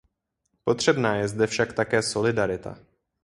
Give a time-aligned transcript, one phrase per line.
[0.63, 2.77] Potřebná je zde však také solidarita.